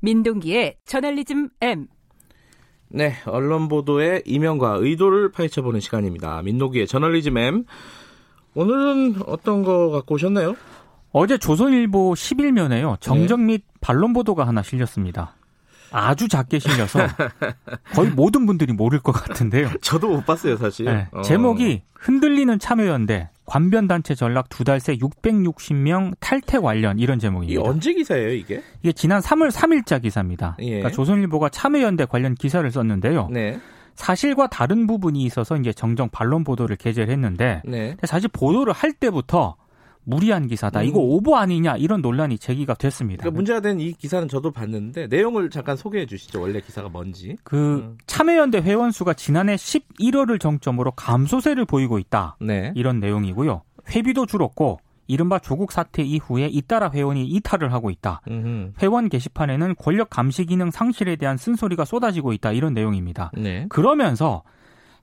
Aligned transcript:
민동기의 0.00 0.76
저널리즘 0.86 1.50
M. 1.60 1.86
네, 2.88 3.14
언론 3.26 3.68
보도의 3.68 4.22
이면과 4.26 4.78
의도를 4.80 5.30
파헤쳐보는 5.30 5.80
시간입니다. 5.80 6.42
민동기의 6.42 6.86
저널리즘 6.86 7.36
M. 7.36 7.64
오늘은 8.54 9.22
어떤 9.26 9.62
거 9.62 9.90
갖고 9.90 10.16
오셨나요? 10.16 10.56
어제 11.12 11.38
조선일보 11.38 12.14
11면에요. 12.14 13.00
정정 13.00 13.46
및 13.46 13.64
반론 13.80 14.12
보도가 14.12 14.46
하나 14.46 14.62
실렸습니다. 14.62 15.36
아주 15.92 16.28
작게 16.28 16.60
실려서 16.60 17.00
거의 17.94 18.10
모든 18.10 18.46
분들이 18.46 18.72
모를 18.72 19.00
것 19.00 19.12
같은데요. 19.12 19.70
저도 19.82 20.08
못 20.08 20.24
봤어요, 20.24 20.56
사실. 20.56 20.86
네, 20.86 21.08
어. 21.12 21.22
제목이 21.22 21.82
흔들리는 21.94 22.58
참여연대 22.58 23.28
관변 23.50 23.88
단체 23.88 24.14
전락 24.14 24.48
두 24.48 24.62
달 24.62 24.78
새 24.78 24.96
660명 24.96 26.14
탈퇴 26.20 26.58
관련 26.58 27.00
이런 27.00 27.18
제목입니다. 27.18 27.60
언제 27.62 27.92
기사예요, 27.92 28.30
이게? 28.30 28.62
이게 28.82 28.92
지난 28.92 29.20
3월 29.20 29.50
3일자 29.50 30.00
기사입니다. 30.00 30.56
예. 30.60 30.66
그러니까 30.66 30.90
조선일보가 30.90 31.48
참여연대 31.48 32.04
관련 32.04 32.36
기사를 32.36 32.70
썼는데요. 32.70 33.28
네. 33.32 33.58
사실과 33.96 34.46
다른 34.46 34.86
부분이 34.86 35.24
있어서 35.24 35.56
이제 35.56 35.72
정정 35.72 36.08
반론 36.10 36.44
보도를 36.44 36.76
게재를 36.76 37.12
했는데 37.12 37.60
네. 37.64 37.96
사실 38.04 38.28
보도를 38.32 38.72
할 38.72 38.92
때부터 38.92 39.56
무리한 40.04 40.46
기사다. 40.46 40.80
음. 40.80 40.84
이거 40.86 40.98
오보 41.00 41.36
아니냐 41.36 41.76
이런 41.76 42.00
논란이 42.02 42.38
제기가 42.38 42.74
됐습니다. 42.74 43.22
그러니까 43.22 43.36
문제가 43.36 43.60
된 43.60 43.80
이 43.80 43.92
기사는 43.92 44.28
저도 44.28 44.50
봤는데 44.50 45.06
내용을 45.06 45.50
잠깐 45.50 45.76
소개해 45.76 46.06
주시죠. 46.06 46.40
원래 46.40 46.60
기사가 46.60 46.88
뭔지. 46.88 47.36
그 47.44 47.56
음. 47.78 47.98
참여연대 48.06 48.58
회원 48.62 48.90
수가 48.90 49.14
지난해 49.14 49.54
11월을 49.56 50.40
정점으로 50.40 50.90
감소세를 50.92 51.64
보이고 51.64 51.98
있다. 51.98 52.36
네. 52.40 52.72
이런 52.74 53.00
내용이고요. 53.00 53.62
회비도 53.94 54.26
줄었고 54.26 54.80
이른바 55.06 55.38
조국 55.38 55.72
사태 55.72 56.02
이후에 56.02 56.46
잇따라 56.46 56.90
회원이 56.92 57.26
이탈을 57.26 57.72
하고 57.72 57.90
있다. 57.90 58.20
음흠. 58.28 58.72
회원 58.80 59.08
게시판에는 59.08 59.74
권력 59.76 60.08
감시 60.10 60.44
기능 60.44 60.70
상실에 60.70 61.16
대한 61.16 61.36
쓴소리가 61.36 61.84
쏟아지고 61.84 62.32
있다. 62.32 62.52
이런 62.52 62.74
내용입니다. 62.74 63.32
네. 63.36 63.66
그러면서 63.70 64.42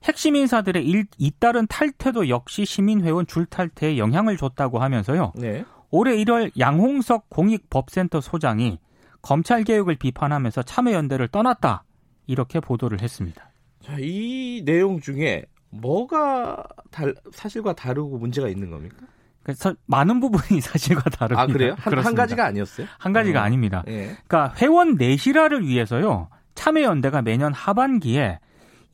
핵심 0.04 0.36
인사들의 0.36 0.86
일, 0.86 1.06
잇따른 1.18 1.66
탈퇴도 1.66 2.28
역시 2.28 2.64
시민회원 2.64 3.26
줄탈퇴에 3.26 3.98
영향을 3.98 4.36
줬다고 4.36 4.78
하면서요. 4.78 5.32
네. 5.36 5.64
올해 5.90 6.16
1월 6.16 6.50
양홍석 6.58 7.30
공익법센터 7.30 8.20
소장이 8.20 8.78
검찰 9.22 9.64
개혁을 9.64 9.96
비판하면서 9.96 10.62
참여연대를 10.62 11.28
떠났다. 11.28 11.84
이렇게 12.26 12.60
보도를 12.60 13.00
했습니다. 13.00 13.50
자, 13.82 13.96
이 13.98 14.62
내용 14.64 15.00
중에 15.00 15.44
뭐가 15.70 16.62
달, 16.90 17.14
사실과 17.32 17.72
다르고 17.72 18.18
문제가 18.18 18.48
있는 18.48 18.70
겁니까? 18.70 18.96
그래서 19.42 19.74
많은 19.86 20.20
부분이 20.20 20.60
사실과 20.60 21.08
다릅니다. 21.10 21.42
아, 21.42 21.46
그래요? 21.46 21.74
한, 21.78 21.98
한. 21.98 22.14
가지가 22.14 22.44
아니었어요? 22.44 22.86
한 22.98 23.12
가지가 23.12 23.40
어. 23.40 23.42
아닙니다. 23.42 23.82
예. 23.88 24.16
그러니까 24.26 24.54
회원 24.58 24.96
내실화를 24.96 25.66
위해서요. 25.66 26.28
참여연대가 26.54 27.22
매년 27.22 27.52
하반기에 27.54 28.40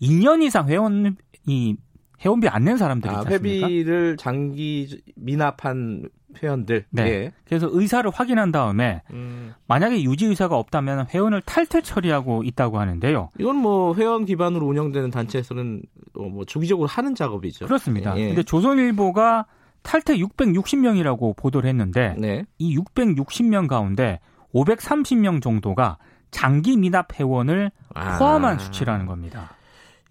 2년 0.04 0.42
이상 0.42 0.68
회원 0.68 1.16
이 1.46 1.76
회원비 2.24 2.48
안 2.48 2.64
낸 2.64 2.76
사람들이 2.76 3.12
아, 3.14 3.20
있지 3.20 3.34
않습니까? 3.34 3.66
회비를 3.66 4.16
장기 4.16 5.02
미납한 5.16 6.08
회원들. 6.42 6.86
네. 6.90 7.02
예. 7.06 7.32
그래서 7.46 7.68
의사를 7.70 8.08
확인한 8.10 8.50
다음에 8.50 9.02
음, 9.12 9.54
만약에 9.68 10.02
유지 10.02 10.26
의사가 10.26 10.56
없다면 10.56 11.06
회원을 11.12 11.42
탈퇴 11.42 11.80
처리하고 11.82 12.42
있다고 12.44 12.78
하는데요. 12.80 13.30
이건 13.38 13.56
뭐 13.56 13.94
회원 13.94 14.24
기반으로 14.24 14.66
운영되는 14.66 15.10
단체에서는 15.10 15.82
어, 16.18 16.22
뭐 16.28 16.44
주기적으로 16.44 16.88
하는 16.88 17.14
작업이죠. 17.14 17.66
그렇습니다. 17.66 18.16
예. 18.18 18.28
근데 18.28 18.42
조선일보가 18.42 19.46
탈퇴 19.82 20.16
660명이라고 20.16 21.36
보도를 21.36 21.68
했는데 21.68 22.14
네. 22.18 22.44
이 22.58 22.76
660명 22.78 23.68
가운데 23.68 24.18
530명 24.54 25.42
정도가 25.42 25.98
장기 26.30 26.76
미납 26.76 27.18
회원을 27.20 27.70
아. 27.94 28.18
포함한 28.18 28.58
수치라는 28.58 29.06
겁니다. 29.06 29.50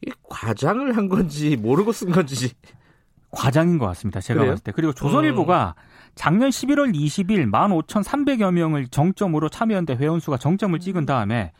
이 0.05 0.11
과장을 0.29 0.95
한 0.95 1.09
건지 1.09 1.55
모르고 1.55 1.91
쓴 1.91 2.11
건지. 2.11 2.51
과장인 3.31 3.77
것 3.79 3.87
같습니다. 3.87 4.21
제가 4.21 4.39
그래요? 4.39 4.51
봤을 4.51 4.63
때. 4.63 4.71
그리고 4.71 4.93
조선일보가 4.93 5.75
작년 6.15 6.49
11월 6.49 6.93
20일 6.93 7.49
15,300여 7.49 8.51
명을 8.51 8.87
정점으로 8.87 9.49
참여연대 9.49 9.95
회원수가 9.95 10.37
정점을 10.37 10.77
찍은 10.79 11.05
다음에 11.05 11.51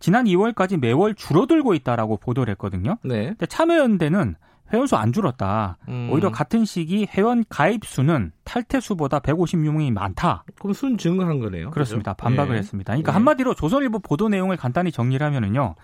지난 0.00 0.24
2월까지 0.24 0.80
매월 0.80 1.14
줄어들고 1.14 1.74
있다라고 1.74 2.16
보도를 2.16 2.50
했거든요. 2.52 2.98
네. 3.04 3.26
근데 3.26 3.46
참여연대는 3.46 4.34
회원수 4.72 4.96
안 4.96 5.12
줄었다. 5.12 5.76
음. 5.88 6.08
오히려 6.10 6.32
같은 6.32 6.64
시기 6.64 7.06
회원 7.12 7.44
가입 7.48 7.84
수는 7.84 8.32
탈퇴 8.42 8.80
수보다 8.80 9.20
156명이 9.20 9.92
많다. 9.92 10.44
그럼 10.58 10.72
순 10.72 10.98
증가한 10.98 11.38
거네요. 11.38 11.70
그렇습니다. 11.70 12.14
그죠? 12.14 12.24
반박을 12.24 12.54
예. 12.54 12.58
했습니다. 12.58 12.92
그러니까 12.92 13.12
예. 13.12 13.14
한마디로 13.14 13.54
조선일보 13.54 14.00
보도 14.00 14.28
내용을 14.28 14.56
간단히 14.56 14.90
정리를 14.90 15.24
하면은요. 15.24 15.76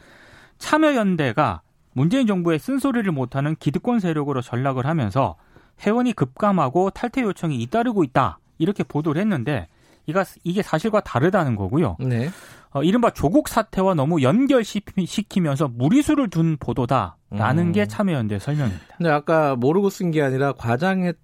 참여연대가 0.57 1.61
문재인 1.99 2.29
정부의 2.29 2.61
쓴소리를 2.61 3.11
못하는 3.11 3.57
기득권 3.57 3.99
세력으로 3.99 4.41
전락을 4.41 4.87
하면서 4.87 5.35
회원이 5.81 6.13
급감하고 6.13 6.91
탈퇴 6.91 7.23
요청이 7.23 7.57
잇따르고 7.61 8.05
있다. 8.05 8.39
이렇게 8.59 8.85
보도를 8.85 9.21
했는데 9.21 9.67
이가 10.07 10.25
이게 10.45 10.63
사실과 10.63 11.01
다르다는 11.01 11.57
거고요. 11.57 11.97
네. 11.99 12.31
어, 12.71 12.85
이른바 12.85 13.11
조국 13.11 13.49
사태와 13.49 13.95
너무 13.95 14.23
연결시키면서 14.23 15.67
무리수를 15.69 16.31
둔 16.31 16.57
보도다라는 16.59 17.67
음. 17.67 17.73
게 17.73 17.87
참여연대 17.87 18.39
설명입니다. 18.39 18.97
근데 18.97 19.11
아까 19.11 19.57
모르고 19.57 19.91
쓴 19.91 20.13
게 20.13 20.23
아니라 20.23 20.53
과장한 20.53 21.15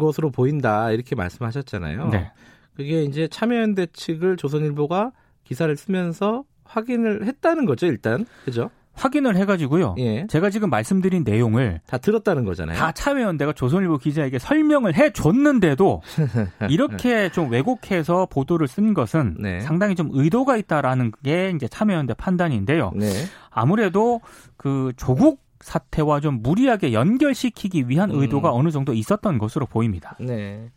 것으로 0.00 0.30
보인다 0.30 0.90
이렇게 0.92 1.14
말씀하셨잖아요. 1.14 2.08
네. 2.08 2.32
그게 2.74 3.02
이제 3.02 3.28
참여연대 3.28 3.88
측을 3.92 4.38
조선일보가 4.38 5.12
기사를 5.44 5.76
쓰면서 5.76 6.44
확인을 6.64 7.26
했다는 7.26 7.66
거죠, 7.66 7.84
일단. 7.86 8.24
그죠? 8.46 8.70
확인을 8.94 9.36
해가지고요. 9.36 9.94
예. 9.98 10.26
제가 10.26 10.50
지금 10.50 10.70
말씀드린 10.70 11.24
내용을 11.24 11.80
다 11.86 11.98
들었다는 11.98 12.44
거잖아요. 12.44 12.76
다 12.76 12.92
참여연대가 12.92 13.52
조선일보 13.52 13.98
기자에게 13.98 14.38
설명을 14.38 14.94
해줬는데도 14.94 16.02
이렇게 16.68 17.30
좀 17.30 17.50
왜곡해서 17.50 18.26
보도를 18.26 18.68
쓴 18.68 18.94
것은 18.94 19.36
네. 19.40 19.60
상당히 19.60 19.94
좀 19.94 20.10
의도가 20.12 20.56
있다라는 20.56 21.12
게 21.24 21.52
이제 21.54 21.68
참여연대 21.68 22.14
판단인데요. 22.14 22.92
네. 22.94 23.10
아무래도 23.50 24.20
그 24.56 24.92
조국 24.96 25.42
사태와 25.60 26.20
좀 26.20 26.42
무리하게 26.42 26.92
연결시키기 26.92 27.88
위한 27.88 28.10
음. 28.10 28.20
의도가 28.20 28.52
어느 28.52 28.70
정도 28.70 28.92
있었던 28.92 29.38
것으로 29.38 29.66
보입니다. 29.66 30.16
네. 30.20 30.70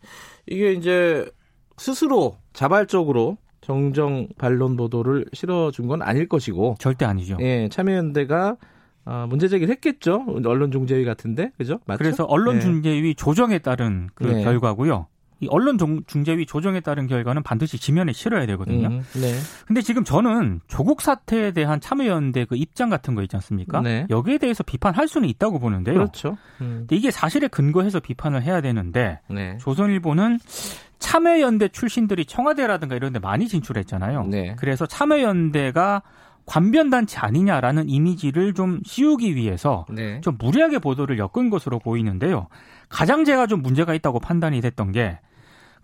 이게 0.46 0.72
이제 0.72 1.28
스스로 1.76 2.38
자발적으로 2.52 3.36
정정 3.66 4.28
반론 4.38 4.76
보도를 4.76 5.26
실어준 5.32 5.88
건 5.88 6.00
아닐 6.00 6.28
것이고, 6.28 6.76
절대 6.78 7.04
아니죠. 7.04 7.36
예, 7.40 7.68
참여연대가 7.68 8.56
아, 9.04 9.26
문제 9.28 9.48
제기를 9.48 9.72
했겠죠. 9.72 10.24
언론 10.44 10.70
중재위 10.70 11.04
같은데, 11.04 11.50
그죠? 11.58 11.80
맞죠? 11.84 11.98
그래서 11.98 12.22
네. 12.22 12.28
언론 12.30 12.60
중재위 12.60 13.16
조정에 13.16 13.58
따른 13.58 14.08
그 14.14 14.22
네. 14.22 14.44
결과고요. 14.44 15.08
이 15.40 15.48
언론 15.50 15.78
중재위 16.06 16.46
조정에 16.46 16.80
따른 16.80 17.06
결과는 17.08 17.42
반드시 17.42 17.76
지면에 17.78 18.12
실어야 18.12 18.46
되거든요. 18.46 18.86
음, 18.86 19.02
네. 19.20 19.34
근데 19.66 19.82
지금 19.82 20.02
저는 20.02 20.60
조국 20.66 21.02
사태에 21.02 21.50
대한 21.50 21.78
참여연대 21.78 22.46
그 22.46 22.56
입장 22.56 22.88
같은 22.88 23.14
거 23.14 23.22
있지 23.22 23.36
않습니까? 23.36 23.82
네. 23.82 24.06
여기에 24.08 24.38
대해서 24.38 24.62
비판할 24.62 25.08
수는 25.08 25.28
있다고 25.28 25.58
보는데요. 25.58 25.94
그렇죠. 25.94 26.38
음, 26.62 26.86
근데 26.88 26.96
이게 26.96 27.10
사실에 27.10 27.48
근거해서 27.48 28.00
비판을 28.00 28.44
해야 28.44 28.60
되는데 28.62 29.20
네. 29.28 29.58
조선일보는 29.58 30.38
참여연대 30.98 31.68
출신들이 31.68 32.24
청와대라든가 32.24 32.96
이런 32.96 33.12
데 33.12 33.18
많이 33.18 33.48
진출했잖아요. 33.48 34.24
네. 34.26 34.56
그래서 34.58 34.86
참여연대가 34.86 36.02
관변단체 36.46 37.18
아니냐라는 37.18 37.88
이미지를 37.88 38.54
좀 38.54 38.80
씌우기 38.84 39.34
위해서 39.34 39.84
네. 39.90 40.20
좀 40.20 40.36
무리하게 40.38 40.78
보도를 40.78 41.18
엮은 41.18 41.50
것으로 41.50 41.78
보이는데요. 41.80 42.46
가장 42.88 43.24
제가 43.24 43.46
좀 43.46 43.62
문제가 43.62 43.94
있다고 43.94 44.20
판단이 44.20 44.60
됐던 44.60 44.92
게 44.92 45.18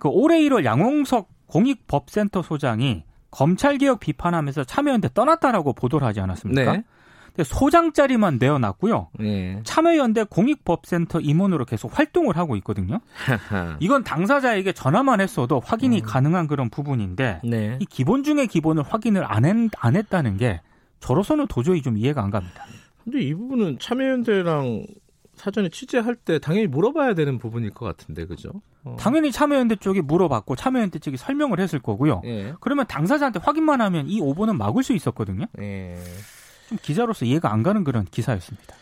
그 0.02 0.08
올해 0.08 0.40
1월 0.40 0.64
양홍석 0.64 1.28
공익법센터 1.46 2.42
소장이 2.42 3.04
검찰개혁 3.31 4.00
비판하면서 4.00 4.64
참여연대 4.64 5.10
떠났다라고 5.14 5.75
보도를 5.75 6.04
하지 6.04 6.19
않았습니까? 6.19 6.72
네. 6.72 6.82
근데 7.34 7.44
소장자리만 7.44 8.38
내어놨고요. 8.38 9.08
네. 9.19 9.61
참여연대 9.64 10.25
공익법센터 10.25 11.20
임원으로 11.20 11.64
계속 11.64 11.99
활동을 11.99 12.37
하고 12.37 12.56
있거든요. 12.56 13.00
이건 13.81 14.05
당사자에게 14.05 14.73
전화만 14.73 15.20
했어도 15.20 15.61
확인이 15.61 16.00
음. 16.00 16.02
가능한 16.05 16.46
그런 16.46 16.69
부분인데 16.69 17.40
네. 17.44 17.79
이 17.81 17.87
기본 17.87 18.23
중의 18.23 18.49
기본을 18.49 18.82
확인을 18.82 19.25
안, 19.25 19.44
했, 19.44 19.56
안 19.79 19.96
했다는 19.96 20.37
게 20.37 20.61
저로서는 21.00 21.46
도저히 21.46 21.81
좀 21.82 21.96
이해가 21.96 22.23
안 22.23 22.31
갑니다. 22.31 22.64
근데 23.02 23.20
이 23.20 23.34
부분은 23.34 23.79
참여연대랑 23.81 24.87
사전에 25.34 25.70
취재할 25.70 26.14
때 26.14 26.38
당연히 26.38 26.67
물어봐야 26.67 27.14
되는 27.14 27.38
부분일 27.38 27.70
것 27.70 27.84
같은데, 27.87 28.26
그죠? 28.26 28.52
어. 28.84 28.96
당연히 29.00 29.32
참여연대 29.32 29.76
쪽이 29.76 30.02
물어봤고 30.02 30.55
참여연대 30.55 30.99
쪽이 30.99 31.17
설명을 31.17 31.58
했을 31.58 31.81
거고요. 31.81 32.23
예. 32.25 32.55
그러면 32.61 32.87
당사자한테 32.87 33.40
확인만 33.43 33.81
하면 33.81 34.08
이 34.08 34.20
오보는 34.20 34.58
막을 34.58 34.82
수 34.82 34.93
있었거든요. 34.93 35.46
예. 35.61 35.96
좀 36.72 36.78
기자로서 36.80 37.26
이해가 37.26 37.52
안 37.52 37.62
가는 37.62 37.84
그런 37.84 38.04
기사였습니다. 38.06 38.74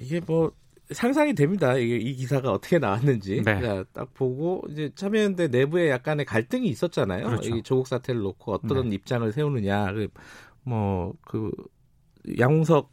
이게 0.00 0.20
뭐 0.20 0.52
상상이 0.90 1.34
됩니다. 1.34 1.74
이게 1.76 1.96
이 1.96 2.14
기사가 2.14 2.52
어떻게 2.52 2.78
나왔는지. 2.78 3.42
네. 3.42 3.60
자, 3.60 3.84
딱 3.92 4.12
보고 4.14 4.62
이제 4.70 4.90
참여연대 4.94 5.48
내부에 5.48 5.90
약간의 5.90 6.26
갈등이 6.26 6.68
있었잖아요. 6.68 7.24
그렇죠. 7.26 7.56
이 7.56 7.62
조국 7.62 7.88
사태를 7.88 8.20
놓고 8.20 8.52
어떤 8.52 8.90
네. 8.90 8.94
입장을 8.96 9.32
세우느냐. 9.32 9.92
뭐 10.64 11.14
그 11.22 11.50
양홍석 12.38 12.92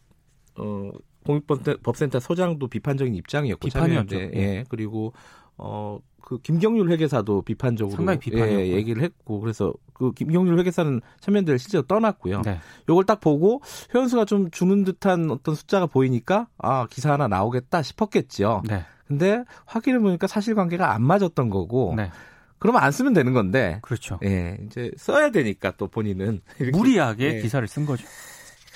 어 0.58 0.92
공익법센터 1.26 2.20
소장도 2.20 2.68
비판적인 2.68 3.16
입장이었고 3.16 3.68
비판이었죠. 3.68 4.10
참여연대. 4.10 4.40
예. 4.40 4.64
그리고 4.70 5.14
어 5.58 6.00
그 6.26 6.40
김경률 6.40 6.90
회계사도 6.90 7.44
비판적으로 7.44 7.96
상당히 7.96 8.20
비판이었고요. 8.20 8.60
예, 8.60 8.70
얘기를 8.72 9.04
했고 9.04 9.40
그래서 9.40 9.72
그 9.94 10.12
김경률 10.12 10.58
회계사는 10.60 11.00
참여연대를 11.22 11.60
실제로 11.60 11.84
떠났고요. 11.84 12.42
네. 12.42 12.60
요걸 12.90 13.06
딱 13.06 13.22
보고 13.22 13.62
회원수가 13.94 14.26
좀 14.26 14.50
주는 14.50 14.84
듯한 14.84 15.30
어떤 15.30 15.54
숫자가 15.54 15.86
보이니까 15.86 16.48
아 16.58 16.88
기사 16.90 17.14
하나 17.14 17.28
나오겠다 17.28 17.84
싶었겠죠. 17.84 18.64
네. 18.68 18.84
근데 19.08 19.44
확인해 19.66 20.00
보니까 20.00 20.26
사실관계가 20.26 20.94
안 20.94 21.04
맞았던 21.04 21.52
거고 21.52 21.94
네. 21.96 22.10
그러면 22.58 22.82
안 22.82 22.92
쓰면 22.92 23.14
되는 23.14 23.32
건데 23.32 23.78
그렇죠. 23.84 24.20
예 24.24 24.58
이제 24.66 24.92
써야 24.98 25.30
되니까 25.30 25.74
또 25.78 25.88
본인은 25.88 26.42
이렇게 26.60 26.76
무리하게 26.76 27.36
예. 27.36 27.40
기사를 27.40 27.66
쓴 27.68 27.86
거죠. 27.86 28.04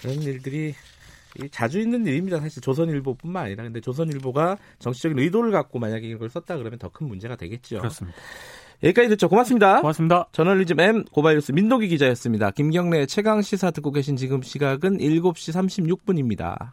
그런 0.01 0.21
일들이 0.21 0.69
이 0.69 0.75
자주 1.51 1.79
있는 1.79 2.05
일입니다. 2.05 2.39
사실 2.39 2.61
조선일보뿐만 2.61 3.45
아니라 3.45 3.63
근데 3.63 3.79
조선일보가 3.81 4.57
정치적인 4.79 5.17
의도를 5.19 5.51
갖고 5.51 5.79
만약에 5.79 6.07
이걸 6.07 6.29
썼다 6.29 6.57
그러면 6.57 6.77
더 6.79 6.89
큰 6.89 7.07
문제가 7.07 7.35
되겠죠. 7.35 7.77
그렇습니다. 7.79 8.17
여기까지 8.83 9.09
듣죠. 9.09 9.29
고맙습니다. 9.29 9.81
고맙습니다. 9.81 10.27
저널리즘 10.31 10.79
M 10.79 11.03
고바이루스 11.05 11.51
민노기 11.51 11.87
기자였습니다. 11.89 12.51
김경래 12.51 13.05
최강 13.05 13.41
시사 13.41 13.71
듣고 13.71 13.91
계신 13.91 14.15
지금 14.15 14.41
시각은 14.41 14.97
7시 14.97 15.97
36분입니다. 16.05 16.71